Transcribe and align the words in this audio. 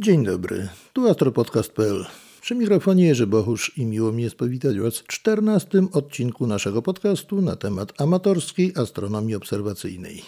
Dzień 0.00 0.24
dobry, 0.24 0.68
tu 0.92 1.08
astropodcast.pl. 1.08 2.06
Przy 2.40 2.54
mikrofonie 2.54 3.04
Jerzy 3.04 3.26
Bochusz 3.26 3.78
i 3.78 3.86
miło 3.86 4.12
mi 4.12 4.22
jest 4.22 4.36
powitać 4.36 4.78
Was 4.78 4.98
w 4.98 5.06
czternastym 5.06 5.88
odcinku 5.92 6.46
naszego 6.46 6.82
podcastu 6.82 7.42
na 7.42 7.56
temat 7.56 8.00
amatorskiej 8.00 8.72
astronomii 8.76 9.34
obserwacyjnej. 9.34 10.22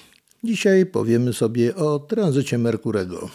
Dzisiaj 0.45 0.87
powiemy 0.87 1.33
sobie 1.33 1.75
o 1.77 1.99
tranzycie 1.99 2.59
Merkurego. 2.59 3.31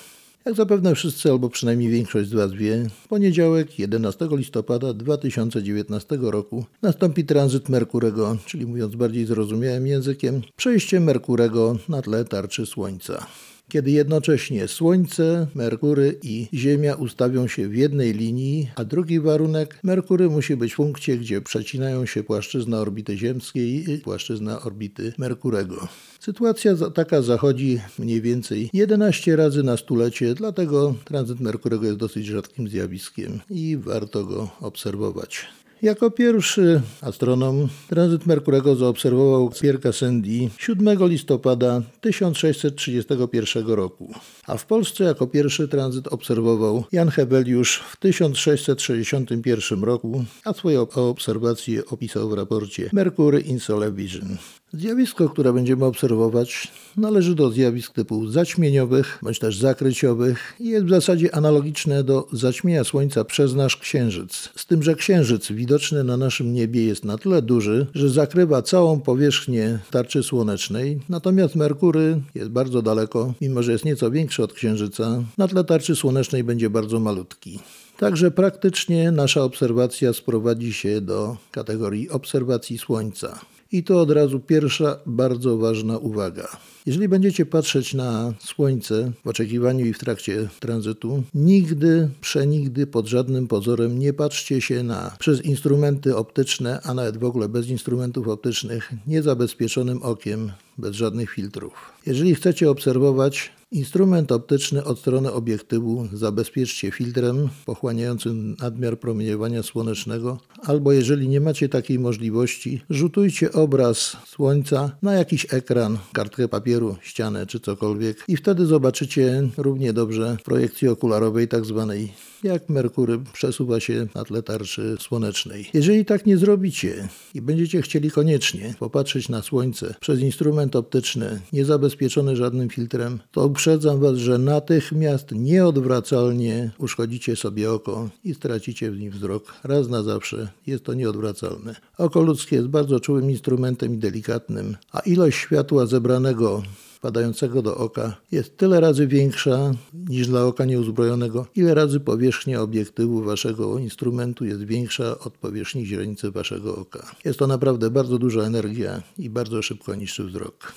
Jak 0.45 0.55
zapewne 0.55 0.95
wszyscy, 0.95 1.31
albo 1.31 1.49
przynajmniej 1.49 1.89
większość 1.89 2.29
z 2.29 2.33
Was 2.33 2.53
wie, 2.53 2.89
w 3.03 3.07
poniedziałek 3.07 3.79
11 3.79 4.27
listopada 4.31 4.93
2019 4.93 6.17
roku 6.21 6.65
nastąpi 6.81 7.25
tranzyt 7.25 7.69
Merkurego, 7.69 8.37
czyli 8.45 8.65
mówiąc 8.65 8.95
bardziej 8.95 9.25
zrozumiałym 9.25 9.87
językiem, 9.87 10.41
przejście 10.57 10.99
Merkurego 10.99 11.77
na 11.89 12.01
tle 12.01 12.25
tarczy 12.25 12.65
Słońca 12.65 13.27
kiedy 13.69 13.91
jednocześnie 13.91 14.67
Słońce, 14.67 15.47
Merkury 15.55 16.19
i 16.23 16.47
Ziemia 16.53 16.95
ustawią 16.95 17.47
się 17.47 17.67
w 17.67 17.75
jednej 17.75 18.13
linii, 18.13 18.71
a 18.75 18.83
drugi 18.83 19.19
warunek, 19.19 19.79
Merkury 19.83 20.29
musi 20.29 20.55
być 20.55 20.73
w 20.73 20.75
punkcie, 20.75 21.17
gdzie 21.17 21.41
przecinają 21.41 22.05
się 22.05 22.23
płaszczyzna 22.23 22.79
orbity 22.79 23.17
ziemskiej 23.17 23.91
i 23.91 23.97
płaszczyzna 23.97 24.61
orbity 24.61 25.13
Merkurego. 25.17 25.87
Sytuacja 26.19 26.75
taka 26.93 27.21
zachodzi 27.21 27.79
mniej 27.99 28.21
więcej 28.21 28.69
11 28.73 29.35
razy 29.35 29.63
na 29.63 29.77
stulecie, 29.77 30.33
dlatego 30.33 30.95
tranzyt 31.05 31.39
Merkurego 31.39 31.85
jest 31.85 31.97
dosyć 31.97 32.25
rzadkim 32.25 32.67
zjawiskiem 32.67 33.39
i 33.49 33.77
warto 33.77 34.25
go 34.25 34.49
obserwować. 34.61 35.45
Jako 35.85 36.11
pierwszy 36.11 36.81
astronom 37.01 37.67
tranzyt 37.89 38.25
Merkurego 38.25 38.75
zaobserwował 38.75 39.49
Pierre 39.61 39.79
Cassandi 39.79 40.49
7 40.57 41.07
listopada 41.07 41.81
1631 42.01 43.67
roku, 43.67 44.13
a 44.47 44.57
w 44.57 44.65
Polsce 44.65 45.03
jako 45.03 45.27
pierwszy 45.27 45.67
tranzyt 45.67 46.07
obserwował 46.07 46.83
Jan 46.91 47.09
Hebeliusz 47.09 47.77
w 47.77 47.97
1661 47.97 49.83
roku, 49.83 50.25
a 50.45 50.53
swoje 50.53 50.81
obserwacje 50.81 51.85
opisał 51.85 52.29
w 52.29 52.33
raporcie 52.33 52.89
Mercury 52.93 53.39
in 53.39 53.59
Solar 53.59 53.93
Vision. 53.93 54.37
Zjawisko, 54.77 55.29
które 55.29 55.53
będziemy 55.53 55.85
obserwować, 55.85 56.71
należy 56.97 57.35
do 57.35 57.51
zjawisk 57.51 57.93
typu 57.93 58.27
zaćmieniowych 58.27 59.19
bądź 59.21 59.39
też 59.39 59.57
zakryciowych 59.57 60.53
i 60.59 60.67
jest 60.67 60.85
w 60.85 60.89
zasadzie 60.89 61.35
analogiczne 61.35 62.03
do 62.03 62.27
zaćmienia 62.31 62.83
Słońca 62.83 63.25
przez 63.25 63.55
nasz 63.55 63.77
Księżyc. 63.77 64.49
Z 64.55 64.65
tym, 64.65 64.83
że 64.83 64.95
Księżyc 64.95 65.51
widoczny 65.51 66.03
na 66.03 66.17
naszym 66.17 66.53
niebie 66.53 66.85
jest 66.85 67.05
na 67.05 67.17
tyle 67.17 67.41
duży, 67.41 67.87
że 67.93 68.09
zakrywa 68.09 68.61
całą 68.61 68.99
powierzchnię 68.99 69.79
tarczy 69.91 70.23
słonecznej, 70.23 70.99
natomiast 71.09 71.55
Merkury 71.55 72.21
jest 72.35 72.49
bardzo 72.49 72.81
daleko, 72.81 73.33
mimo 73.41 73.63
że 73.63 73.71
jest 73.71 73.85
nieco 73.85 74.11
większy 74.11 74.43
od 74.43 74.53
Księżyca, 74.53 75.23
na 75.37 75.47
tle 75.47 75.63
tarczy 75.63 75.95
słonecznej 75.95 76.43
będzie 76.43 76.69
bardzo 76.69 76.99
malutki. 76.99 77.59
Także 77.97 78.31
praktycznie 78.31 79.11
nasza 79.11 79.43
obserwacja 79.43 80.13
sprowadzi 80.13 80.73
się 80.73 81.01
do 81.01 81.37
kategorii 81.51 82.09
obserwacji 82.09 82.77
Słońca. 82.77 83.39
I 83.75 83.83
to 83.83 84.01
od 84.01 84.11
razu 84.11 84.39
pierwsza 84.39 84.99
bardzo 85.05 85.57
ważna 85.57 85.97
uwaga. 85.97 86.47
Jeżeli 86.85 87.07
będziecie 87.07 87.45
patrzeć 87.45 87.93
na 87.93 88.33
Słońce 88.39 89.11
w 89.25 89.27
oczekiwaniu 89.27 89.85
i 89.85 89.93
w 89.93 89.99
trakcie 89.99 90.49
tranzytu, 90.59 91.23
nigdy, 91.33 92.09
przenigdy, 92.21 92.87
pod 92.87 93.07
żadnym 93.07 93.47
pozorem 93.47 93.99
nie 93.99 94.13
patrzcie 94.13 94.61
się 94.61 94.83
na 94.83 95.15
przez 95.19 95.45
instrumenty 95.45 96.15
optyczne, 96.15 96.79
a 96.83 96.93
nawet 96.93 97.17
w 97.17 97.23
ogóle 97.23 97.49
bez 97.49 97.67
instrumentów 97.67 98.27
optycznych, 98.27 98.91
niezabezpieczonym 99.07 100.03
okiem, 100.03 100.51
bez 100.77 100.95
żadnych 100.95 101.31
filtrów. 101.31 101.73
Jeżeli 102.05 102.35
chcecie 102.35 102.69
obserwować 102.69 103.51
Instrument 103.75 104.31
optyczny 104.31 104.83
od 104.83 104.99
strony 104.99 105.31
obiektywu 105.31 106.07
zabezpieczcie 106.13 106.91
filtrem 106.91 107.49
pochłaniającym 107.65 108.55
nadmiar 108.59 108.99
promieniowania 108.99 109.63
słonecznego, 109.63 110.39
albo 110.63 110.91
jeżeli 110.91 111.27
nie 111.27 111.41
macie 111.41 111.69
takiej 111.69 111.99
możliwości, 111.99 112.81
rzutujcie 112.89 113.51
obraz 113.51 114.17
słońca 114.25 114.97
na 115.01 115.13
jakiś 115.13 115.53
ekran, 115.53 115.97
kartkę 116.13 116.47
papieru, 116.47 116.95
ścianę 117.01 117.45
czy 117.45 117.59
cokolwiek 117.59 118.23
i 118.27 118.37
wtedy 118.37 118.65
zobaczycie 118.65 119.49
równie 119.57 119.93
dobrze 119.93 120.37
projekcji 120.43 120.87
okularowej 120.87 121.47
tak 121.47 121.65
zwanej 121.65 122.13
jak 122.45 122.69
Merkury 122.69 123.19
przesuwa 123.33 123.79
się 123.79 124.07
na 124.15 124.25
tle 124.25 124.43
tarczy 124.43 124.97
słonecznej. 124.99 125.69
Jeżeli 125.73 126.05
tak 126.05 126.25
nie 126.25 126.37
zrobicie 126.37 127.07
i 127.33 127.41
będziecie 127.41 127.81
chcieli 127.81 128.11
koniecznie 128.11 128.73
popatrzeć 128.79 129.29
na 129.29 129.41
Słońce 129.41 129.95
przez 129.99 130.19
instrument 130.19 130.75
optyczny 130.75 131.41
niezabezpieczony 131.53 132.35
żadnym 132.35 132.69
filtrem, 132.69 133.19
to 133.31 133.43
uprzedzam 133.65 133.99
Was, 133.99 134.17
że 134.17 134.37
natychmiast 134.37 135.31
nieodwracalnie 135.31 136.71
uszkodzicie 136.77 137.35
sobie 137.35 137.71
oko 137.71 138.09
i 138.23 138.33
stracicie 138.33 138.91
w 138.91 138.99
nim 138.99 139.11
wzrok 139.11 139.53
raz 139.63 139.89
na 139.89 140.03
zawsze. 140.03 140.49
Jest 140.67 140.83
to 140.83 140.93
nieodwracalne. 140.93 141.75
Oko 141.97 142.21
ludzkie 142.21 142.55
jest 142.55 142.67
bardzo 142.67 142.99
czułym 142.99 143.31
instrumentem 143.31 143.93
i 143.93 143.97
delikatnym, 143.97 144.77
a 144.91 144.99
ilość 144.99 145.37
światła 145.37 145.85
zebranego 145.85 146.63
wpadającego 147.05 147.61
do 147.61 147.77
oka 147.77 148.17
jest 148.31 148.57
tyle 148.57 148.79
razy 148.79 149.07
większa 149.07 149.71
niż 150.09 150.27
dla 150.27 150.45
oka 150.45 150.65
nieuzbrojonego, 150.65 151.47
ile 151.55 151.73
razy 151.73 151.99
powierzchnia 151.99 152.61
obiektywu 152.61 153.21
waszego 153.21 153.79
instrumentu 153.79 154.45
jest 154.45 154.63
większa 154.63 155.19
od 155.19 155.33
powierzchni 155.33 155.85
źrenicy 155.85 156.31
waszego 156.31 156.75
oka. 156.75 157.15
Jest 157.25 157.39
to 157.39 157.47
naprawdę 157.47 157.89
bardzo 157.89 158.17
duża 158.17 158.41
energia 158.41 159.01
i 159.17 159.29
bardzo 159.29 159.61
szybko 159.61 159.95
niszczy 159.95 160.23
wzrok. 160.23 160.73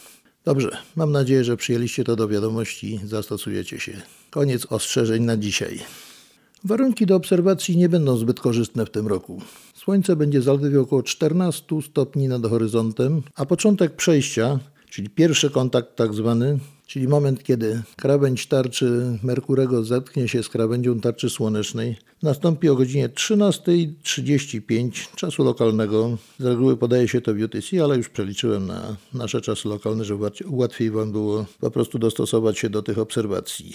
Dobrze, 0.48 0.70
mam 0.96 1.12
nadzieję, 1.12 1.44
że 1.44 1.56
przyjęliście 1.56 2.04
to 2.04 2.16
do 2.16 2.28
wiadomości, 2.28 3.00
zastosujecie 3.04 3.80
się. 3.80 3.92
Koniec 4.30 4.66
ostrzeżeń 4.66 5.22
na 5.22 5.36
dzisiaj. 5.36 5.80
Warunki 6.64 7.06
do 7.06 7.16
obserwacji 7.16 7.76
nie 7.76 7.88
będą 7.88 8.16
zbyt 8.16 8.40
korzystne 8.40 8.86
w 8.86 8.90
tym 8.90 9.06
roku. 9.06 9.42
Słońce 9.74 10.16
będzie 10.16 10.42
zaledwie 10.42 10.80
około 10.80 11.02
14 11.02 11.82
stopni 11.82 12.28
nad 12.28 12.46
horyzontem, 12.46 13.22
a 13.34 13.46
początek 13.46 13.96
przejścia 13.96 14.58
czyli 14.90 15.10
pierwszy 15.10 15.50
kontakt 15.50 15.96
tak 15.96 16.14
zwany, 16.14 16.58
czyli 16.88 17.08
moment, 17.08 17.42
kiedy 17.42 17.82
krawędź 17.96 18.46
tarczy 18.46 19.18
Merkurego 19.22 19.84
zetknie 19.84 20.28
się 20.28 20.42
z 20.42 20.48
krawędzią 20.48 21.00
tarczy 21.00 21.30
słonecznej, 21.30 21.96
nastąpi 22.22 22.68
o 22.68 22.76
godzinie 22.76 23.08
13.35 23.08 25.16
czasu 25.16 25.44
lokalnego. 25.44 26.18
Z 26.38 26.44
reguły 26.44 26.76
podaje 26.76 27.08
się 27.08 27.20
to 27.20 27.34
w 27.34 27.42
UTC, 27.42 27.84
ale 27.84 27.96
już 27.96 28.08
przeliczyłem 28.08 28.66
na 28.66 28.96
nasze 29.14 29.40
czasy 29.40 29.68
lokalne, 29.68 30.04
żeby 30.04 30.30
łatwiej 30.46 30.90
Wam 30.90 31.12
było 31.12 31.46
po 31.60 31.70
prostu 31.70 31.98
dostosować 31.98 32.58
się 32.58 32.70
do 32.70 32.82
tych 32.82 32.98
obserwacji. 32.98 33.72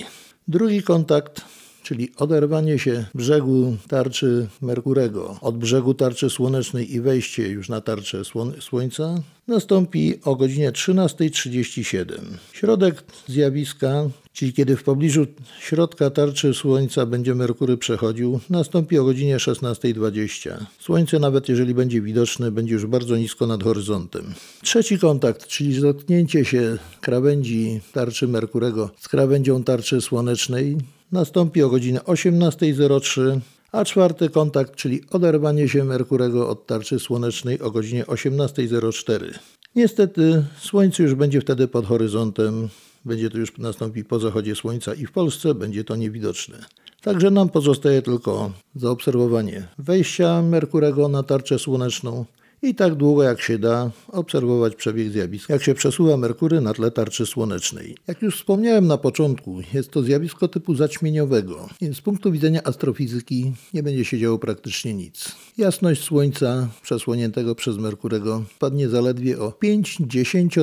Drugi 0.48 0.84
kontakt 0.84 1.42
czyli 1.84 2.12
oderwanie 2.18 2.80
się 2.80 3.06
brzegu 3.16 3.78
tarczy 3.88 4.48
Merkurego 4.62 5.38
od 5.42 5.58
brzegu 5.58 5.94
tarczy 5.94 6.30
słonecznej 6.30 6.94
i 6.94 7.02
wejście 7.02 7.48
już 7.48 7.70
na 7.70 7.82
tarczę 7.82 8.22
Słońca 8.60 9.16
nastąpi 9.48 10.20
o 10.24 10.36
godzinie 10.36 10.72
13.37. 10.72 12.06
Środek 12.54 13.04
zjawiska, 13.28 14.10
czyli 14.34 14.54
kiedy 14.54 14.76
w 14.78 14.84
pobliżu 14.84 15.28
środka 15.60 16.10
tarczy 16.10 16.54
Słońca 16.54 17.06
będzie 17.06 17.36
Merkury 17.36 17.78
przechodził, 17.78 18.40
nastąpi 18.50 18.98
o 18.98 19.04
godzinie 19.04 19.38
16.20. 19.38 20.66
Słońce, 20.80 21.20
nawet 21.20 21.50
jeżeli 21.50 21.74
będzie 21.74 22.02
widoczne, 22.02 22.52
będzie 22.52 22.74
już 22.74 22.86
bardzo 22.86 23.18
nisko 23.18 23.48
nad 23.48 23.64
horyzontem. 23.64 24.34
Trzeci 24.62 25.00
kontakt, 25.00 25.48
czyli 25.48 25.80
zetknięcie 25.80 26.46
się 26.46 26.78
krawędzi 27.02 27.82
tarczy 27.94 28.28
Merkurego 28.28 28.90
z 29.00 29.08
krawędzią 29.08 29.64
tarczy 29.64 30.02
słonecznej, 30.02 30.78
nastąpi 31.14 31.64
o 31.64 31.70
godzinie 31.70 32.00
18.03, 32.00 33.40
a 33.72 33.86
czwarty 33.86 34.30
kontakt, 34.30 34.76
czyli 34.76 35.02
oderwanie 35.12 35.70
się 35.70 35.84
Merkurego 35.84 36.50
od 36.50 36.68
tarczy 36.68 37.00
słonecznej 37.00 37.62
o 37.62 37.72
godzinie 37.72 38.06
18.04. 38.06 39.40
Niestety 39.76 40.46
Słońce 40.60 41.04
już 41.04 41.16
będzie 41.16 41.42
wtedy 41.42 41.68
pod 41.68 41.86
horyzontem, 41.86 42.70
będzie 43.06 43.30
to 43.30 43.38
już 43.38 43.58
nastąpi 43.58 44.04
po 44.04 44.20
zachodzie 44.20 44.56
Słońca 44.56 44.94
i 44.94 45.06
w 45.06 45.12
Polsce 45.12 45.56
będzie 45.56 45.84
to 45.84 45.96
niewidoczne. 45.96 46.58
Także 47.02 47.32
nam 47.32 47.50
pozostaje 47.50 48.02
tylko 48.02 48.52
zaobserwowanie 48.76 49.68
wejścia 49.78 50.42
Merkurego 50.42 51.08
na 51.08 51.24
tarczę 51.24 51.60
słoneczną, 51.60 52.26
i 52.64 52.76
tak 52.76 52.96
długo 52.96 53.24
jak 53.24 53.42
się 53.42 53.60
da 53.60 53.92
obserwować 54.08 54.76
przebieg 54.76 55.10
zjawisk, 55.10 55.50
jak 55.50 55.64
się 55.64 55.74
przesuwa 55.74 56.18
Merkury 56.18 56.62
na 56.62 56.74
tle 56.74 56.92
tarczy 56.92 57.26
słonecznej. 57.26 57.96
Jak 58.08 58.22
już 58.22 58.38
wspomniałem 58.38 58.88
na 58.88 58.98
początku, 58.98 59.62
jest 59.74 59.92
to 59.92 60.04
zjawisko 60.04 60.48
typu 60.48 60.76
zaćmieniowego, 60.76 61.70
więc 61.82 61.98
z 61.98 62.02
punktu 62.02 62.32
widzenia 62.32 62.64
astrofizyki 62.64 63.54
nie 63.74 63.84
będzie 63.84 64.06
się 64.06 64.20
działo 64.20 64.40
praktycznie 64.40 64.94
nic. 64.94 65.36
Jasność 65.58 66.04
Słońca 66.04 66.70
przesłoniętego 66.82 67.56
przez 67.56 67.78
Merkurego 67.78 68.44
spadnie 68.56 68.90
zaledwie 68.90 69.40
o 69.40 69.52
5 69.52 70.00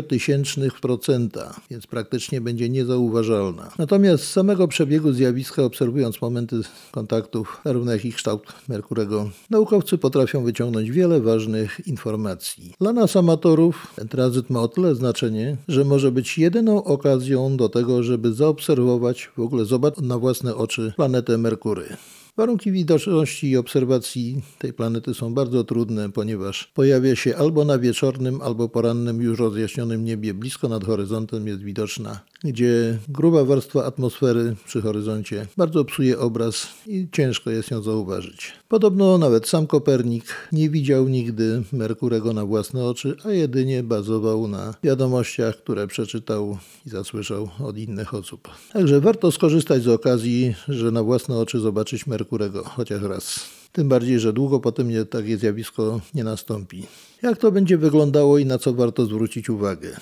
tysięcznych 0.08 0.80
procenta, 0.80 1.60
więc 1.70 1.86
praktycznie 1.86 2.40
będzie 2.40 2.68
niezauważalna. 2.68 3.70
Natomiast 3.78 4.24
z 4.24 4.30
samego 4.30 4.68
przebiegu 4.68 5.12
zjawiska, 5.12 5.62
obserwując 5.62 6.20
momenty 6.20 6.60
kontaktów, 6.90 7.60
zarówno 7.64 7.92
jak 7.92 8.04
i 8.04 8.12
kształt 8.12 8.46
Merkurego, 8.68 9.30
naukowcy 9.50 9.98
potrafią 9.98 10.44
wyciągnąć 10.44 10.90
wiele 10.90 11.20
ważnych 11.20 11.80
informacji. 11.90 12.74
Dla 12.80 12.92
nas 12.92 13.16
amatorów 13.16 13.94
tranzyt 14.10 14.50
ma 14.50 14.60
o 14.60 14.68
tyle 14.68 14.94
znaczenie, 14.94 15.56
że 15.68 15.84
może 15.84 16.12
być 16.12 16.38
jedyną 16.38 16.84
okazją 16.84 17.56
do 17.56 17.68
tego, 17.68 18.02
żeby 18.02 18.32
zaobserwować, 18.32 19.30
w 19.36 19.40
ogóle 19.40 19.64
zobaczyć 19.64 20.04
na 20.04 20.18
własne 20.18 20.56
oczy 20.56 20.92
planetę 20.96 21.38
Merkury. 21.38 21.96
Warunki 22.36 22.72
widoczności 22.72 23.50
i 23.50 23.56
obserwacji 23.56 24.42
tej 24.58 24.72
planety 24.72 25.14
są 25.14 25.34
bardzo 25.34 25.64
trudne, 25.64 26.12
ponieważ 26.12 26.70
pojawia 26.74 27.16
się 27.16 27.36
albo 27.36 27.64
na 27.64 27.78
wieczornym, 27.78 28.40
albo 28.42 28.68
porannym 28.68 29.22
już 29.22 29.38
rozjaśnionym 29.38 30.04
niebie 30.04 30.34
blisko 30.34 30.68
nad 30.68 30.84
horyzontem 30.84 31.46
jest 31.46 31.62
widoczna, 31.62 32.20
gdzie 32.44 32.98
gruba 33.08 33.44
warstwa 33.44 33.84
atmosfery 33.84 34.56
przy 34.66 34.82
horyzoncie 34.82 35.46
bardzo 35.56 35.84
psuje 35.84 36.18
obraz 36.18 36.68
i 36.86 37.08
ciężko 37.12 37.50
jest 37.50 37.70
ją 37.70 37.82
zauważyć. 37.82 38.52
Podobno 38.68 39.18
nawet 39.18 39.48
sam 39.48 39.66
Kopernik 39.66 40.24
nie 40.52 40.70
widział 40.70 41.08
nigdy 41.08 41.62
Merkurego 41.72 42.32
na 42.32 42.46
własne 42.46 42.84
oczy, 42.84 43.16
a 43.24 43.30
jedynie 43.30 43.82
bazował 43.82 44.48
na 44.48 44.74
wiadomościach, 44.82 45.56
które 45.56 45.86
przeczytał 45.86 46.58
i 46.86 46.90
zasłyszał 46.90 47.48
od 47.64 47.78
innych 47.78 48.14
osób. 48.14 48.48
Także 48.72 49.00
warto 49.00 49.32
skorzystać 49.32 49.82
z 49.82 49.88
okazji, 49.88 50.54
że 50.68 50.90
na 50.90 51.02
własne 51.02 51.36
oczy 51.36 51.60
zobaczyć 51.60 52.06
Merkurego 52.06 52.64
chociaż 52.64 53.02
raz. 53.02 53.40
Tym 53.72 53.88
bardziej, 53.88 54.20
że 54.20 54.32
długo 54.32 54.60
potem 54.60 54.88
nie, 54.88 55.04
takie 55.04 55.36
zjawisko 55.36 56.00
nie 56.14 56.24
nastąpi. 56.24 56.86
Jak 57.22 57.38
to 57.38 57.52
będzie 57.52 57.78
wyglądało 57.78 58.38
i 58.38 58.46
na 58.46 58.58
co 58.58 58.74
warto 58.74 59.06
zwrócić 59.06 59.50
uwagę? 59.50 59.96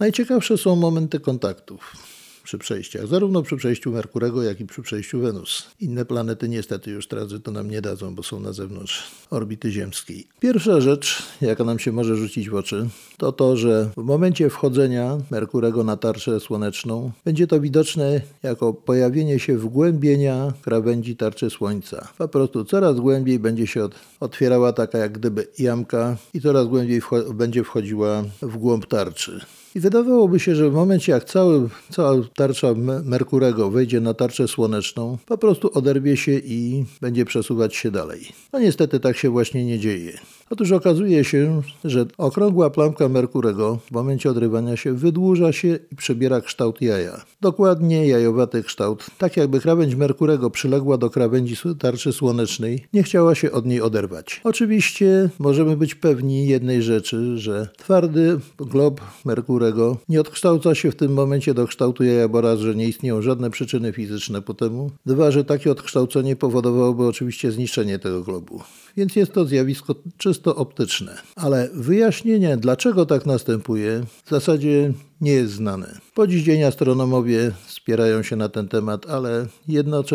Najciekawsze 0.00 0.58
są 0.58 0.76
momenty 0.76 1.20
kontaktów 1.20 1.96
przy 2.44 2.58
przejściach, 2.58 3.06
zarówno 3.06 3.42
przy 3.42 3.56
przejściu 3.56 3.92
Merkurego, 3.92 4.42
jak 4.42 4.60
i 4.60 4.66
przy 4.66 4.82
przejściu 4.82 5.20
Wenus. 5.20 5.66
Inne 5.80 6.04
planety 6.04 6.48
niestety 6.48 6.90
już 6.90 7.08
tranzytu 7.08 7.52
nam 7.52 7.70
nie 7.70 7.80
dadzą, 7.80 8.14
bo 8.14 8.22
są 8.22 8.40
na 8.40 8.52
zewnątrz 8.52 9.10
orbity 9.30 9.70
ziemskiej. 9.70 10.26
Pierwsza 10.40 10.80
rzecz, 10.80 11.22
jaka 11.40 11.64
nam 11.64 11.78
się 11.78 11.92
może 11.92 12.16
rzucić 12.16 12.50
w 12.50 12.54
oczy, 12.54 12.88
to 13.16 13.32
to, 13.32 13.56
że 13.56 13.90
w 13.96 14.02
momencie 14.02 14.50
wchodzenia 14.50 15.18
Merkurego 15.30 15.84
na 15.84 15.96
tarczę 15.96 16.40
słoneczną 16.40 17.12
będzie 17.24 17.46
to 17.46 17.60
widoczne 17.60 18.20
jako 18.42 18.72
pojawienie 18.72 19.38
się 19.38 19.58
wgłębienia 19.58 20.52
krawędzi 20.62 21.16
tarczy 21.16 21.50
Słońca. 21.50 22.08
Po 22.18 22.28
prostu 22.28 22.64
coraz 22.64 23.00
głębiej 23.00 23.38
będzie 23.38 23.66
się 23.66 23.88
otwierała 24.20 24.72
taka 24.72 24.98
jak 24.98 25.12
gdyby 25.12 25.46
jamka 25.58 26.16
i 26.34 26.40
coraz 26.40 26.66
głębiej 26.66 27.00
wcho 27.00 27.34
będzie 27.34 27.64
wchodziła 27.64 28.24
w 28.42 28.56
głąb 28.56 28.86
tarczy. 28.86 29.40
I 29.74 29.80
wydawałoby 29.80 30.40
się, 30.40 30.54
że 30.54 30.70
w 30.70 30.74
momencie 30.74 31.12
jak 31.12 31.24
cały, 31.24 31.68
cała 31.90 32.14
tarcza 32.34 32.74
Merkurego 33.04 33.70
wejdzie 33.70 34.00
na 34.00 34.14
tarczę 34.14 34.48
słoneczną, 34.48 35.18
po 35.26 35.38
prostu 35.38 35.70
oderwie 35.74 36.16
się 36.16 36.32
i 36.32 36.84
będzie 37.00 37.24
przesuwać 37.24 37.76
się 37.76 37.90
dalej. 37.90 38.28
No 38.52 38.58
niestety 38.58 39.00
tak 39.00 39.16
się 39.16 39.30
właśnie 39.30 39.64
nie 39.64 39.78
dzieje. 39.78 40.18
Otóż 40.52 40.72
okazuje 40.72 41.24
się, 41.24 41.62
że 41.84 42.06
okrągła 42.18 42.70
plamka 42.70 43.08
Merkurego 43.08 43.78
w 43.86 43.90
momencie 43.90 44.30
odrywania 44.30 44.76
się 44.76 44.92
wydłuża 44.92 45.52
się 45.52 45.78
i 45.92 45.96
przybiera 45.96 46.40
kształt 46.40 46.82
jaja. 46.82 47.24
Dokładnie 47.40 48.08
jajowaty 48.08 48.62
kształt, 48.62 49.06
tak 49.18 49.36
jakby 49.36 49.60
krawędź 49.60 49.94
Merkurego 49.94 50.50
przyległa 50.50 50.98
do 50.98 51.10
krawędzi 51.10 51.56
tarczy 51.78 52.12
słonecznej, 52.12 52.86
nie 52.92 53.02
chciała 53.02 53.34
się 53.34 53.52
od 53.52 53.66
niej 53.66 53.80
oderwać. 53.80 54.40
Oczywiście 54.44 55.30
możemy 55.38 55.76
być 55.76 55.94
pewni 55.94 56.46
jednej 56.46 56.82
rzeczy, 56.82 57.38
że 57.38 57.68
twardy 57.76 58.40
glob 58.58 59.00
Merkurego 59.24 59.96
nie 60.08 60.20
odkształca 60.20 60.74
się 60.74 60.90
w 60.90 60.96
tym 60.96 61.12
momencie 61.12 61.54
do 61.54 61.66
kształtu 61.66 62.04
jaja, 62.04 62.28
bo 62.28 62.40
raz, 62.40 62.60
że 62.60 62.74
nie 62.74 62.88
istnieją 62.88 63.22
żadne 63.22 63.50
przyczyny 63.50 63.92
fizyczne 63.92 64.42
po 64.42 64.54
temu, 64.54 64.90
dwa, 65.06 65.30
że 65.30 65.44
takie 65.44 65.72
odkształcenie 65.72 66.36
powodowałoby 66.36 67.06
oczywiście 67.06 67.52
zniszczenie 67.52 67.98
tego 67.98 68.22
globu. 68.22 68.62
Więc 68.96 69.16
jest 69.16 69.32
to 69.32 69.44
zjawisko 69.44 69.94
czysto 70.16 70.39
czysto 70.40 70.56
optyczne. 70.56 71.16
Ale 71.36 71.68
wyjaśnienie, 71.74 72.56
dlaczego 72.56 73.06
tak 73.06 73.26
następuje, 73.26 74.04
w 74.24 74.30
zasadzie 74.30 74.92
nie 75.20 75.32
jest 75.32 75.52
znane. 75.52 75.98
Po 76.14 76.26
dziś 76.26 76.42
dzień 76.42 76.62
astronomowie 76.62 77.52
spierają 77.66 78.22
się 78.22 78.36
na 78.36 78.48
ten 78.48 78.68
temat, 78.68 79.10
ale 79.10 79.46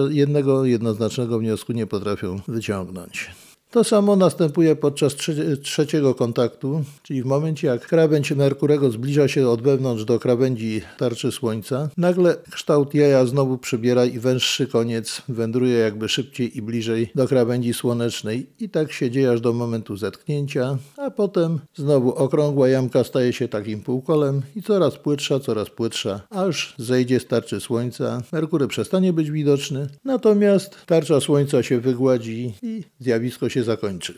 jednego 0.10 0.66
jednoznacznego 0.66 1.40
wniosku 1.40 1.74
nie 1.74 1.88
potrafią 1.88 2.40
wyciągnąć. 2.48 3.32
To 3.76 3.84
samo 3.84 4.16
następuje 4.16 4.76
podczas 4.76 5.16
trzeciego 5.64 6.16
kontaktu, 6.16 6.84
czyli 7.04 7.24
w 7.24 7.26
momencie 7.26 7.68
jak 7.68 7.88
krawędź 7.88 8.32
Merkurego 8.32 8.92
zbliża 8.92 9.28
się 9.28 9.50
od 9.50 9.62
wewnątrz 9.62 10.06
do 10.06 10.20
krawędzi 10.20 10.82
tarczy 10.98 11.32
Słońca, 11.32 11.90
nagle 11.98 12.36
kształt 12.52 12.94
jaja 12.94 13.26
znowu 13.26 13.58
przybiera 13.58 14.06
i 14.06 14.20
węższy 14.20 14.68
koniec 14.68 15.22
wędruje 15.30 15.78
jakby 15.78 16.10
szybciej 16.10 16.58
i 16.58 16.62
bliżej 16.62 17.12
do 17.16 17.28
krawędzi 17.28 17.74
słonecznej. 17.74 18.50
I 18.60 18.70
tak 18.70 18.92
się 18.92 19.12
dzieje 19.12 19.32
aż 19.32 19.42
do 19.42 19.54
momentu 19.54 19.98
zetknięcia, 19.98 20.78
a 20.98 21.12
potem 21.12 21.60
znowu 21.76 22.14
okrągła 22.14 22.70
jamka 22.70 23.04
staje 23.04 23.34
się 23.34 23.48
takim 23.48 23.82
półkolem 23.82 24.42
i 24.56 24.62
coraz 24.62 24.98
płytsza, 24.98 25.40
coraz 25.40 25.70
płytsza, 25.70 26.22
aż 26.30 26.76
zejdzie 26.78 27.20
z 27.20 27.28
tarczy 27.28 27.60
Słońca, 27.60 28.22
Merkury 28.32 28.68
przestanie 28.68 29.14
być 29.14 29.32
widoczny, 29.32 29.88
natomiast 30.06 30.86
tarcza 30.86 31.20
Słońca 31.22 31.64
się 31.64 31.80
wygładzi 31.80 32.54
i 32.62 32.84
zjawisko 33.00 33.50
się 33.50 33.65
zakończy. 33.66 34.14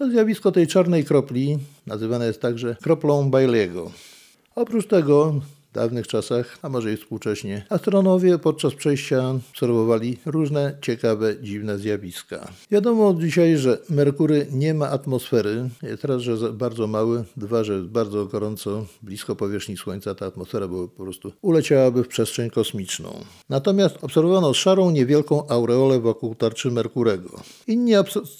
Zjawisko 0.00 0.52
tej 0.52 0.66
czarnej 0.66 1.04
kropli 1.04 1.58
nazywane 1.86 2.26
jest 2.26 2.40
także 2.40 2.76
kroplą 2.82 3.30
Bailey'ego. 3.30 3.90
Oprócz 4.54 4.86
tego 4.86 5.40
dawnych 5.72 6.06
czasach, 6.06 6.58
a 6.62 6.68
może 6.68 6.92
i 6.92 6.96
współcześnie, 6.96 7.66
astronomowie 7.68 8.38
podczas 8.38 8.74
przejścia 8.74 9.34
obserwowali 9.50 10.18
różne 10.26 10.76
ciekawe, 10.82 11.34
dziwne 11.42 11.78
zjawiska. 11.78 12.48
Wiadomo 12.70 13.14
dzisiaj, 13.14 13.56
że 13.56 13.78
Merkury 13.90 14.46
nie 14.52 14.74
ma 14.74 14.88
atmosfery. 14.88 15.68
Jest 15.82 16.04
raz, 16.04 16.22
że 16.22 16.52
bardzo 16.52 16.86
mały, 16.86 17.24
dwa, 17.36 17.64
że 17.64 17.72
jest 17.72 17.86
bardzo 17.86 18.26
gorąco, 18.26 18.86
blisko 19.02 19.36
powierzchni 19.36 19.76
Słońca 19.76 20.14
ta 20.14 20.26
atmosfera 20.26 20.68
by 20.68 20.88
po 20.88 21.04
prostu 21.04 21.32
uleciałaby 21.42 22.04
w 22.04 22.08
przestrzeń 22.08 22.50
kosmiczną. 22.50 23.24
Natomiast 23.48 23.96
obserwowano 24.02 24.54
szarą, 24.54 24.90
niewielką 24.90 25.48
aureolę 25.48 26.00
wokół 26.00 26.34
tarczy 26.34 26.70
Merkurego. 26.70 27.40
Inni 27.66 27.92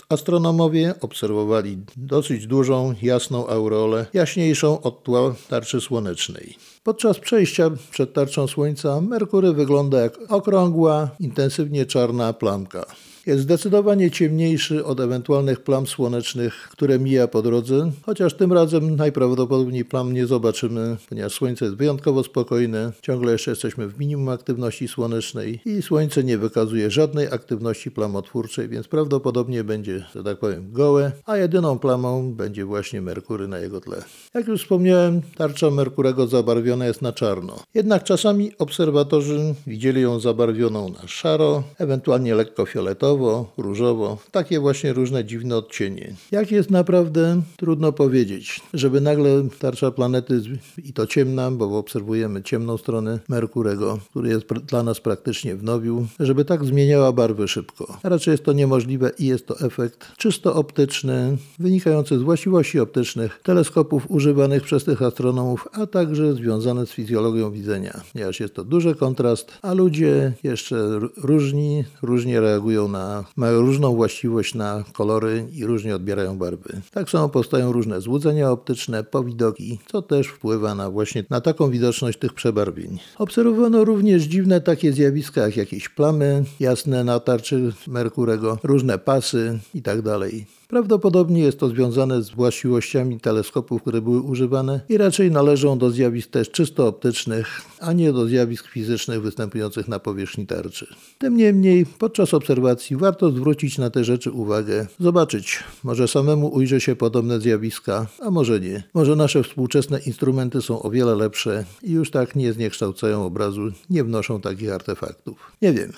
astronomowie 0.08 0.94
obserwowali 1.00 1.78
dosyć 1.96 2.46
dużą, 2.46 2.94
jasną 3.02 3.46
aureolę, 3.46 4.06
jaśniejszą 4.12 4.80
od 4.80 5.02
tła 5.02 5.34
tarczy 5.48 5.80
słonecznej. 5.80 6.56
Podczas 6.84 7.18
przejścia 7.18 7.70
przed 7.90 8.12
tarczą 8.12 8.46
Słońca 8.46 9.00
Merkury 9.00 9.52
wygląda 9.52 10.00
jak 10.00 10.18
okrągła, 10.28 11.10
intensywnie 11.20 11.86
czarna 11.86 12.32
plamka 12.32 12.86
jest 13.28 13.42
zdecydowanie 13.42 14.10
ciemniejszy 14.10 14.84
od 14.84 15.00
ewentualnych 15.00 15.60
plam 15.60 15.86
słonecznych, 15.86 16.68
które 16.72 16.98
mija 16.98 17.28
po 17.28 17.42
drodze, 17.42 17.90
chociaż 18.02 18.34
tym 18.34 18.52
razem 18.52 18.96
najprawdopodobniej 18.96 19.84
plam 19.84 20.12
nie 20.12 20.26
zobaczymy, 20.26 20.96
ponieważ 21.08 21.32
Słońce 21.32 21.64
jest 21.64 21.76
wyjątkowo 21.76 22.24
spokojne, 22.24 22.92
ciągle 23.02 23.32
jeszcze 23.32 23.50
jesteśmy 23.50 23.88
w 23.88 23.98
minimum 23.98 24.28
aktywności 24.28 24.88
słonecznej 24.88 25.60
i 25.64 25.82
Słońce 25.82 26.24
nie 26.24 26.38
wykazuje 26.38 26.90
żadnej 26.90 27.26
aktywności 27.26 27.90
plamotwórczej, 27.90 28.68
więc 28.68 28.88
prawdopodobnie 28.88 29.64
będzie, 29.64 30.04
że 30.14 30.24
tak 30.24 30.38
powiem, 30.38 30.72
gołe, 30.72 31.12
a 31.24 31.36
jedyną 31.36 31.78
plamą 31.78 32.32
będzie 32.32 32.64
właśnie 32.64 33.00
Merkury 33.00 33.48
na 33.48 33.58
jego 33.58 33.80
tle. 33.80 34.02
Jak 34.34 34.48
już 34.48 34.62
wspomniałem, 34.62 35.22
tarcza 35.36 35.70
Merkurego 35.70 36.26
zabarwiona 36.26 36.86
jest 36.86 37.02
na 37.02 37.12
czarno. 37.12 37.56
Jednak 37.74 38.04
czasami 38.04 38.52
obserwatorzy 38.58 39.54
widzieli 39.66 40.00
ją 40.00 40.20
zabarwioną 40.20 40.88
na 40.88 41.08
szaro, 41.08 41.62
ewentualnie 41.78 42.34
lekko 42.34 42.66
fioletowo, 42.66 43.17
różowo, 43.56 44.18
takie 44.30 44.60
właśnie 44.60 44.92
różne 44.92 45.24
dziwne 45.24 45.56
odcienie. 45.56 46.14
Jak 46.30 46.52
jest 46.52 46.70
naprawdę, 46.70 47.42
trudno 47.56 47.92
powiedzieć. 47.92 48.60
Żeby 48.74 49.00
nagle 49.00 49.48
tarcza 49.58 49.90
planety, 49.90 50.40
i 50.84 50.92
to 50.92 51.06
ciemna, 51.06 51.50
bo 51.50 51.78
obserwujemy 51.78 52.42
ciemną 52.42 52.78
stronę 52.78 53.18
Merkurego, 53.28 53.98
który 54.10 54.28
jest 54.28 54.46
dla 54.46 54.82
nas 54.82 55.00
praktycznie 55.00 55.56
w 55.56 55.62
nowiu, 55.62 56.06
żeby 56.20 56.44
tak 56.44 56.64
zmieniała 56.64 57.12
barwy 57.12 57.48
szybko. 57.48 57.98
Raczej 58.02 58.32
jest 58.32 58.44
to 58.44 58.52
niemożliwe 58.52 59.10
i 59.18 59.26
jest 59.26 59.46
to 59.46 59.60
efekt 59.60 60.16
czysto 60.16 60.54
optyczny, 60.54 61.36
wynikający 61.58 62.18
z 62.18 62.22
właściwości 62.22 62.80
optycznych 62.80 63.40
teleskopów 63.42 64.10
używanych 64.10 64.62
przez 64.62 64.84
tych 64.84 65.02
astronomów, 65.02 65.68
a 65.72 65.86
także 65.86 66.34
związane 66.34 66.86
z 66.86 66.90
fizjologią 66.90 67.50
widzenia, 67.50 68.00
ponieważ 68.12 68.40
jest 68.40 68.54
to 68.54 68.64
duży 68.64 68.94
kontrast, 68.94 69.58
a 69.62 69.74
ludzie 69.74 70.32
jeszcze 70.42 71.00
różni, 71.16 71.84
różnie 72.02 72.40
reagują 72.40 72.88
na 72.88 73.07
mają 73.36 73.60
różną 73.60 73.96
właściwość 73.96 74.54
na 74.54 74.84
kolory 74.92 75.46
i 75.52 75.66
różnie 75.66 75.94
odbierają 75.94 76.38
barwy. 76.38 76.80
Tak 76.90 77.10
samo 77.10 77.28
powstają 77.28 77.72
różne 77.72 78.00
złudzenia 78.00 78.50
optyczne, 78.50 79.04
powidoki, 79.04 79.78
co 79.86 80.02
też 80.02 80.26
wpływa 80.26 80.74
na 80.74 80.90
właśnie 80.90 81.24
na 81.30 81.40
taką 81.40 81.70
widoczność 81.70 82.18
tych 82.18 82.34
przebarwień. 82.34 82.98
Obserwowano 83.18 83.84
również 83.84 84.22
dziwne 84.22 84.60
takie 84.60 84.92
zjawiska 84.92 85.40
jak 85.40 85.56
jakieś 85.56 85.88
plamy 85.88 86.44
jasne 86.60 87.04
na 87.04 87.20
tarczy 87.20 87.72
Merkurego, 87.86 88.58
różne 88.62 88.98
pasy 88.98 89.58
itd. 89.74 90.18
Prawdopodobnie 90.68 91.42
jest 91.42 91.58
to 91.58 91.68
związane 91.68 92.22
z 92.22 92.30
właściwościami 92.30 93.20
teleskopów, 93.20 93.82
które 93.82 94.02
były 94.02 94.20
używane 94.20 94.80
i 94.88 94.96
raczej 94.96 95.30
należą 95.30 95.78
do 95.78 95.90
zjawisk 95.90 96.30
też 96.30 96.50
czysto 96.50 96.86
optycznych, 96.86 97.60
a 97.80 97.92
nie 97.92 98.12
do 98.12 98.26
zjawisk 98.26 98.68
fizycznych 98.68 99.22
występujących 99.22 99.88
na 99.88 99.98
powierzchni 99.98 100.46
tarczy. 100.46 100.86
Tym 101.18 101.36
niemniej 101.36 101.86
podczas 101.98 102.34
obserwacji 102.34 102.96
warto 102.96 103.30
zwrócić 103.30 103.78
na 103.78 103.90
te 103.90 104.04
rzeczy 104.04 104.30
uwagę, 104.30 104.86
zobaczyć, 105.00 105.64
może 105.84 106.08
samemu 106.08 106.54
ujrzy 106.54 106.80
się 106.80 106.96
podobne 106.96 107.40
zjawiska, 107.40 108.06
a 108.20 108.30
może 108.30 108.60
nie. 108.60 108.82
Może 108.94 109.16
nasze 109.16 109.42
współczesne 109.42 109.98
instrumenty 110.06 110.62
są 110.62 110.82
o 110.82 110.90
wiele 110.90 111.14
lepsze 111.14 111.64
i 111.82 111.92
już 111.92 112.10
tak 112.10 112.36
nie 112.36 112.52
zniekształcają 112.52 113.24
obrazu, 113.24 113.60
nie 113.90 114.04
wnoszą 114.04 114.40
takich 114.40 114.72
artefaktów. 114.72 115.52
Nie 115.62 115.72
wiem, 115.72 115.92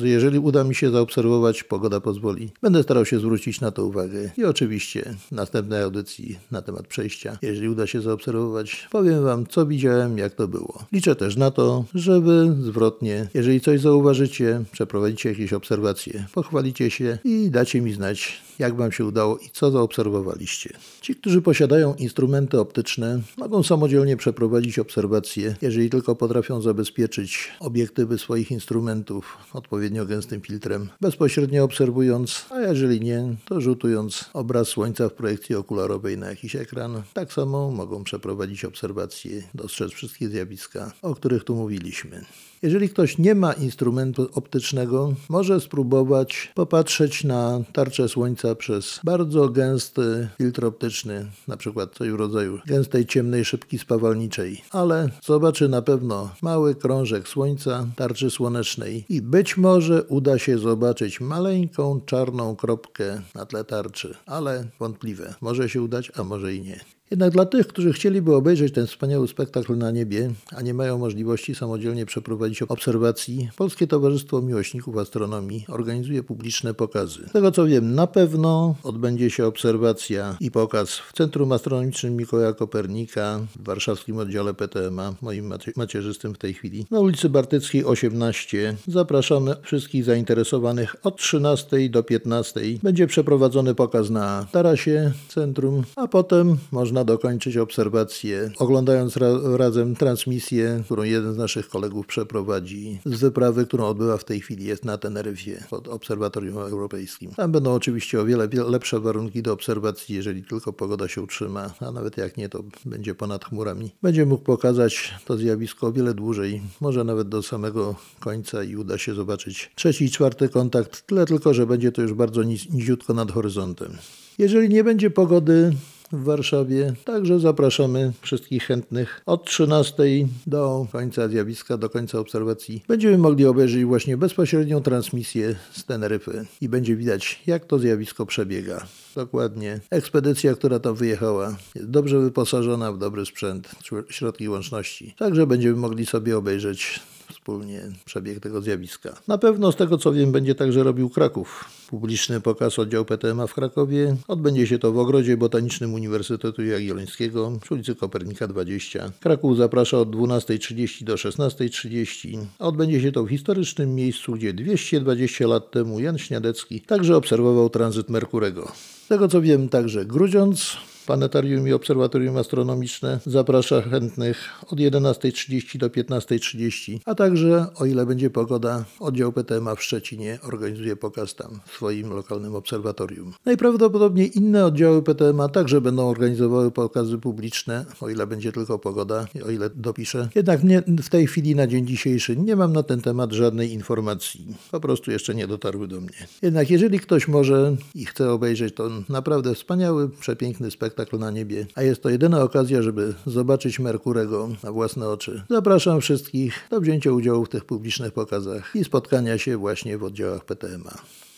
jeżeli 0.00 0.38
uda 0.38 0.64
mi 0.64 0.74
się 0.74 0.90
zaobserwować, 0.90 1.64
pogoda 1.64 2.00
pozwoli, 2.00 2.52
będę 2.62 2.82
starał 2.82 3.04
się 3.04 3.18
zwrócić 3.18 3.60
na 3.60 3.70
to 3.70 3.84
uwagę 3.84 4.13
i 4.36 4.44
oczywiście 4.44 5.14
następnej 5.32 5.82
audycji 5.82 6.38
na 6.50 6.62
temat 6.62 6.86
przejścia, 6.86 7.38
jeżeli 7.42 7.68
uda 7.68 7.86
się 7.86 8.00
zaobserwować, 8.00 8.88
powiem 8.90 9.24
Wam, 9.24 9.46
co 9.46 9.66
widziałem, 9.66 10.18
jak 10.18 10.34
to 10.34 10.48
było. 10.48 10.84
Liczę 10.92 11.16
też 11.16 11.36
na 11.36 11.50
to, 11.50 11.84
żeby 11.94 12.56
zwrotnie, 12.60 13.28
jeżeli 13.34 13.60
coś 13.60 13.80
zauważycie, 13.80 14.64
przeprowadzicie 14.72 15.28
jakieś 15.28 15.52
obserwacje, 15.52 16.26
pochwalicie 16.34 16.90
się 16.90 17.18
i 17.24 17.50
dacie 17.50 17.80
mi 17.80 17.92
znać, 17.92 18.42
jak 18.58 18.76
Wam 18.76 18.92
się 18.92 19.04
udało 19.04 19.38
i 19.38 19.50
co 19.52 19.70
zaobserwowaliście. 19.70 20.70
Ci, 21.00 21.14
którzy 21.14 21.42
posiadają 21.42 21.94
instrumenty 21.94 22.60
optyczne, 22.60 23.20
mogą 23.36 23.62
samodzielnie 23.62 24.16
przeprowadzić 24.16 24.78
obserwacje, 24.78 25.56
jeżeli 25.62 25.90
tylko 25.90 26.16
potrafią 26.16 26.60
zabezpieczyć 26.60 27.52
obiektywy 27.60 28.18
swoich 28.18 28.50
instrumentów 28.50 29.38
odpowiednio 29.52 30.06
gęstym 30.06 30.40
filtrem, 30.40 30.88
bezpośrednio 31.00 31.64
obserwując, 31.64 32.44
a 32.50 32.60
jeżeli 32.60 33.00
nie, 33.00 33.34
to 33.44 33.60
rzutując 33.60 34.30
obraz 34.32 34.68
Słońca 34.68 35.08
w 35.08 35.12
projekcji 35.12 35.54
okularowej 35.54 36.18
na 36.18 36.30
jakiś 36.30 36.56
ekran. 36.56 37.02
Tak 37.14 37.32
samo 37.32 37.70
mogą 37.70 38.04
przeprowadzić 38.04 38.64
obserwacje, 38.64 39.42
dostrzec 39.54 39.92
wszystkie 39.92 40.28
zjawiska, 40.28 40.92
o 41.02 41.14
których 41.14 41.44
tu 41.44 41.54
mówiliśmy. 41.54 42.24
Jeżeli 42.62 42.88
ktoś 42.88 43.18
nie 43.18 43.34
ma 43.34 43.52
instrumentu 43.52 44.28
optycznego, 44.34 45.14
może 45.28 45.60
spróbować 45.60 46.52
popatrzeć 46.54 47.24
na 47.24 47.60
tarczę 47.72 48.08
Słońca 48.08 48.43
przez 48.54 49.00
bardzo 49.04 49.48
gęsty 49.48 50.28
filtr 50.38 50.64
optyczny, 50.64 51.26
na 51.48 51.56
przykład 51.56 51.94
coś 51.94 52.10
w 52.10 52.14
rodzaju 52.14 52.58
gęstej, 52.66 53.06
ciemnej 53.06 53.44
szybki 53.44 53.78
spawalniczej, 53.78 54.62
ale 54.70 55.08
zobaczy 55.24 55.68
na 55.68 55.82
pewno 55.82 56.30
mały 56.42 56.74
krążek 56.74 57.28
Słońca, 57.28 57.86
tarczy 57.96 58.30
słonecznej 58.30 59.04
i 59.08 59.22
być 59.22 59.56
może 59.56 60.02
uda 60.02 60.38
się 60.38 60.58
zobaczyć 60.58 61.20
maleńką 61.20 62.00
czarną 62.00 62.56
kropkę 62.56 63.22
na 63.34 63.46
tle 63.46 63.64
tarczy, 63.64 64.14
ale 64.26 64.64
wątpliwe. 64.80 65.34
Może 65.40 65.68
się 65.68 65.82
udać, 65.82 66.12
a 66.16 66.24
może 66.24 66.54
i 66.54 66.60
nie. 66.60 66.80
Jednak 67.10 67.32
dla 67.32 67.46
tych, 67.46 67.66
którzy 67.66 67.92
chcieliby 67.92 68.34
obejrzeć 68.34 68.74
ten 68.74 68.86
wspaniały 68.86 69.28
spektakl 69.28 69.76
na 69.76 69.90
niebie, 69.90 70.30
a 70.56 70.62
nie 70.62 70.74
mają 70.74 70.98
możliwości 70.98 71.54
samodzielnie 71.54 72.06
przeprowadzić 72.06 72.62
obserwacji, 72.62 73.48
Polskie 73.56 73.86
Towarzystwo 73.86 74.42
Miłośników 74.42 74.96
Astronomii 74.96 75.64
organizuje 75.68 76.22
publiczne 76.22 76.74
pokazy. 76.74 77.28
Z 77.28 77.32
tego 77.32 77.50
co 77.52 77.66
wiem, 77.66 77.94
na 77.94 78.06
pewno 78.06 78.74
odbędzie 78.82 79.30
się 79.30 79.46
obserwacja 79.46 80.36
i 80.40 80.50
pokaz 80.50 80.90
w 80.90 81.12
Centrum 81.12 81.52
Astronomicznym 81.52 82.16
Mikołaja 82.16 82.52
Kopernika 82.52 83.40
w 83.56 83.64
warszawskim 83.64 84.18
oddziale 84.18 84.54
PTMA, 84.54 85.14
moim 85.22 85.52
macierzystym 85.76 86.34
w 86.34 86.38
tej 86.38 86.54
chwili, 86.54 86.86
na 86.90 87.00
ulicy 87.00 87.28
Bartyckiej 87.28 87.84
18. 87.84 88.76
Zapraszamy 88.86 89.56
wszystkich 89.62 90.04
zainteresowanych 90.04 90.96
od 91.02 91.16
13 91.16 91.88
do 91.90 92.02
15. 92.02 92.60
Będzie 92.82 93.06
przeprowadzony 93.06 93.74
pokaz 93.74 94.10
na 94.10 94.46
tarasie 94.52 95.12
centrum, 95.28 95.82
a 95.96 96.08
potem 96.08 96.56
można 96.72 97.03
dokończyć 97.04 97.56
obserwacje, 97.56 98.50
oglądając 98.58 99.16
ra 99.16 99.28
razem 99.56 99.96
transmisję, 99.96 100.82
którą 100.84 101.02
jeden 101.02 101.34
z 101.34 101.36
naszych 101.36 101.68
kolegów 101.68 102.06
przeprowadzi 102.06 103.00
z 103.06 103.20
wyprawy, 103.20 103.66
którą 103.66 103.86
odbywa 103.86 104.16
w 104.16 104.24
tej 104.24 104.40
chwili, 104.40 104.64
jest 104.64 104.84
na 104.84 104.98
Teneryfie 104.98 105.64
pod 105.70 105.88
Obserwatorium 105.88 106.58
Europejskim. 106.58 107.30
Tam 107.30 107.52
będą 107.52 107.74
oczywiście 107.74 108.20
o 108.20 108.24
wiele 108.24 108.48
lepsze 108.68 109.00
warunki 109.00 109.42
do 109.42 109.52
obserwacji, 109.52 110.14
jeżeli 110.14 110.44
tylko 110.44 110.72
pogoda 110.72 111.08
się 111.08 111.22
utrzyma, 111.22 111.74
a 111.80 111.90
nawet 111.90 112.16
jak 112.16 112.36
nie, 112.36 112.48
to 112.48 112.64
będzie 112.84 113.14
ponad 113.14 113.44
chmurami. 113.44 113.90
Będzie 114.02 114.26
mógł 114.26 114.44
pokazać 114.44 115.14
to 115.24 115.36
zjawisko 115.36 115.86
o 115.86 115.92
wiele 115.92 116.14
dłużej, 116.14 116.62
może 116.80 117.04
nawet 117.04 117.28
do 117.28 117.42
samego 117.42 117.94
końca 118.20 118.62
i 118.62 118.76
uda 118.76 118.98
się 118.98 119.14
zobaczyć 119.14 119.70
trzeci 119.74 120.04
i 120.04 120.10
czwarty 120.10 120.48
kontakt, 120.48 121.06
tyle 121.06 121.26
tylko, 121.26 121.54
że 121.54 121.66
będzie 121.66 121.92
to 121.92 122.02
już 122.02 122.12
bardzo 122.12 122.42
niziutko 122.42 123.14
nad 123.14 123.32
horyzontem. 123.32 123.96
Jeżeli 124.38 124.68
nie 124.68 124.84
będzie 124.84 125.10
pogody, 125.10 125.72
w 126.14 126.24
Warszawie. 126.24 126.94
Także 127.04 127.40
zapraszamy 127.40 128.12
wszystkich 128.20 128.64
chętnych 128.64 129.22
od 129.26 129.44
13 129.44 130.02
do 130.46 130.86
końca 130.92 131.28
zjawiska, 131.28 131.76
do 131.76 131.90
końca 131.90 132.18
obserwacji. 132.18 132.82
Będziemy 132.88 133.18
mogli 133.18 133.46
obejrzeć 133.46 133.84
właśnie 133.84 134.16
bezpośrednią 134.16 134.82
transmisję 134.82 135.54
z 135.72 135.84
Teneryfy 135.84 136.46
i 136.60 136.68
będzie 136.68 136.96
widać, 136.96 137.42
jak 137.46 137.64
to 137.64 137.78
zjawisko 137.78 138.26
przebiega. 138.26 138.86
Dokładnie. 139.14 139.80
Ekspedycja, 139.90 140.54
która 140.54 140.78
tam 140.78 140.94
wyjechała, 140.94 141.56
jest 141.74 141.90
dobrze 141.90 142.20
wyposażona 142.20 142.92
w 142.92 142.98
dobry 142.98 143.26
sprzęt, 143.26 143.70
środki 144.08 144.48
łączności. 144.48 145.14
Także 145.18 145.46
będziemy 145.46 145.76
mogli 145.76 146.06
sobie 146.06 146.38
obejrzeć 146.38 147.00
wspólnie 147.30 147.82
przebieg 148.04 148.40
tego 148.40 148.60
zjawiska. 148.60 149.16
Na 149.28 149.38
pewno 149.38 149.72
z 149.72 149.76
tego 149.76 149.98
co 149.98 150.12
wiem 150.12 150.32
będzie 150.32 150.54
także 150.54 150.82
robił 150.82 151.10
Kraków. 151.10 151.64
Publiczny 151.90 152.40
pokaz 152.40 152.78
oddział 152.78 153.04
PTMA 153.04 153.46
w 153.46 153.54
Krakowie. 153.54 154.16
Odbędzie 154.28 154.66
się 154.66 154.78
to 154.78 154.92
w 154.92 154.98
Ogrodzie 154.98 155.36
Botanicznym 155.36 155.94
Uniwersytetu 155.94 156.64
Jagiellońskiego 156.64 157.52
przy 157.62 157.74
ulicy 157.74 157.94
Kopernika 157.94 158.46
20. 158.46 159.12
Kraków 159.20 159.56
zaprasza 159.56 159.98
od 159.98 160.10
12.30 160.10 161.04
do 161.04 161.14
16.30. 161.14 162.38
Odbędzie 162.58 163.00
się 163.00 163.12
to 163.12 163.24
w 163.24 163.28
historycznym 163.28 163.94
miejscu, 163.94 164.32
gdzie 164.32 164.52
220 164.52 165.46
lat 165.46 165.70
temu 165.70 166.00
Jan 166.00 166.18
Śniadecki 166.18 166.80
także 166.80 167.16
obserwował 167.16 167.70
tranzyt 167.70 168.10
Merkurego. 168.10 168.72
Z 169.04 169.08
tego 169.08 169.28
co 169.28 169.40
wiem 169.40 169.68
także 169.68 170.04
Grudziądz, 170.04 170.76
Planetarium 171.06 171.68
i 171.68 171.72
Obserwatorium 171.72 172.36
Astronomiczne 172.36 173.20
zaprasza 173.26 173.82
chętnych 173.82 174.38
od 174.70 174.78
11.30 174.78 175.78
do 175.78 175.88
15.30, 175.88 176.98
a 177.04 177.14
także, 177.14 177.66
o 177.74 177.86
ile 177.86 178.06
będzie 178.06 178.30
pogoda, 178.30 178.84
oddział 179.00 179.32
PTMA 179.32 179.74
w 179.74 179.82
Szczecinie 179.82 180.38
organizuje 180.42 180.96
pokaz 180.96 181.34
tam 181.34 181.60
w 181.66 181.72
swoim 181.72 182.10
lokalnym 182.10 182.54
obserwatorium. 182.54 183.32
Najprawdopodobniej 183.44 184.38
inne 184.38 184.66
oddziały 184.66 185.02
PTMA 185.02 185.48
także 185.48 185.80
będą 185.80 186.08
organizowały 186.08 186.70
pokazy 186.70 187.18
publiczne, 187.18 187.84
o 188.00 188.10
ile 188.10 188.26
będzie 188.26 188.52
tylko 188.52 188.78
pogoda, 188.78 189.26
o 189.46 189.50
ile 189.50 189.70
dopiszę. 189.70 190.28
Jednak 190.34 190.64
nie, 190.64 190.82
w 190.82 191.08
tej 191.08 191.26
chwili, 191.26 191.54
na 191.54 191.66
dzień 191.66 191.86
dzisiejszy, 191.86 192.36
nie 192.36 192.56
mam 192.56 192.72
na 192.72 192.82
ten 192.82 193.00
temat 193.00 193.32
żadnej 193.32 193.72
informacji. 193.72 194.46
Po 194.70 194.80
prostu 194.80 195.10
jeszcze 195.10 195.34
nie 195.34 195.46
dotarły 195.46 195.88
do 195.88 196.00
mnie. 196.00 196.26
Jednak 196.42 196.70
jeżeli 196.70 197.00
ktoś 197.00 197.28
może 197.28 197.76
i 197.94 198.06
chce 198.06 198.30
obejrzeć 198.30 198.74
to 198.74 198.90
naprawdę 199.08 199.54
wspaniały, 199.54 200.08
przepiękny 200.08 200.70
spektakl, 200.70 200.93
spektakl 200.94 201.18
na 201.18 201.30
niebie, 201.30 201.66
a 201.74 201.82
jest 201.82 202.02
to 202.02 202.08
jedyna 202.08 202.42
okazja, 202.42 202.82
żeby 202.82 203.14
zobaczyć 203.26 203.78
Merkurego 203.78 204.48
na 204.62 204.72
własne 204.72 205.08
oczy. 205.08 205.42
Zapraszam 205.50 206.00
wszystkich 206.00 206.68
do 206.70 206.80
wzięcia 206.80 207.12
udziału 207.12 207.44
w 207.44 207.48
tych 207.48 207.64
publicznych 207.64 208.12
pokazach 208.12 208.76
i 208.76 208.84
spotkania 208.84 209.38
się 209.38 209.56
właśnie 209.56 209.98
w 209.98 210.04
oddziałach 210.04 210.44
PTMA. 210.44 210.94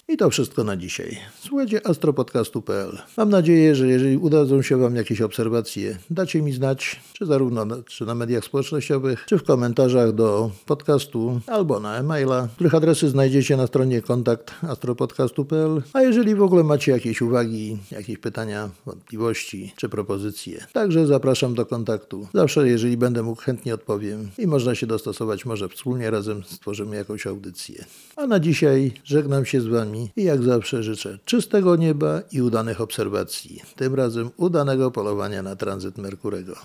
I 0.09 0.17
to 0.17 0.31
wszystko 0.31 0.65
na 0.65 0.77
dzisiaj. 0.77 1.19
Słuchajcie 1.41 1.87
astropodcastu.pl. 1.87 2.99
Mam 3.17 3.29
nadzieję, 3.31 3.75
że 3.75 3.89
jeżeli 3.89 4.17
udadzą 4.17 4.63
się 4.63 4.77
Wam 4.77 4.97
jakieś 4.97 5.21
obserwacje, 5.21 5.99
dacie 6.11 6.43
mi 6.43 6.53
znać, 6.53 7.01
czy 7.13 7.27
zarówno 7.27 7.65
na, 7.65 7.77
czy 7.83 8.07
na 8.07 8.15
mediach 8.15 8.45
społecznościowych, 8.45 9.25
czy 9.27 9.39
w 9.39 9.43
komentarzach 9.43 10.13
do 10.13 10.51
podcastu, 10.67 11.41
albo 11.47 11.81
na 11.81 11.97
e-maila, 11.97 12.49
których 12.55 12.75
adresy 12.75 13.09
znajdziecie 13.09 13.57
na 13.57 13.67
stronie 13.67 14.03
kontakt 14.03 14.55
astropodcastu.pl. 14.63 15.83
A 15.93 16.03
jeżeli 16.03 16.35
w 16.35 16.43
ogóle 16.43 16.65
macie 16.65 16.93
jakieś 16.93 17.23
uwagi, 17.23 17.79
jakieś 17.91 18.19
pytania, 18.19 18.71
wątpliwości, 18.87 19.73
czy 19.77 19.89
propozycje, 19.89 20.67
także 20.73 21.07
zapraszam 21.07 21.55
do 21.55 21.67
kontaktu. 21.67 22.29
Zawsze, 22.35 22.69
jeżeli 22.69 22.97
będę 22.97 23.23
mógł, 23.23 23.43
chętnie 23.43 23.75
odpowiem 23.75 24.31
i 24.39 24.47
można 24.47 24.75
się 24.75 24.87
dostosować, 24.87 25.45
może 25.45 25.69
wspólnie 25.69 26.11
razem 26.11 26.43
stworzymy 26.45 26.97
jakąś 26.97 27.27
audycję. 27.27 27.85
A 28.17 28.27
na 28.27 28.41
dzisiaj 28.41 28.93
żegnam 29.05 29.47
się 29.47 29.61
z 29.61 29.67
Wami 29.67 29.96
i 30.17 30.25
jak 30.25 30.43
zawsze 30.43 30.83
życzę 30.83 31.19
czystego 31.25 31.77
nieba 31.77 32.23
i 32.33 32.43
udanych 32.43 32.81
obserwacji, 32.81 33.63
tym 33.77 33.95
razem 33.95 34.31
udanego 34.37 34.91
polowania 34.91 35.43
na 35.43 35.57
tranzyt 35.57 35.99
Merkurego. 35.99 36.57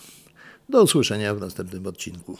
Do 0.69 0.83
usłyszenia 0.83 1.35
w 1.35 1.39
następnym 1.39 1.87
odcinku. 1.87 2.37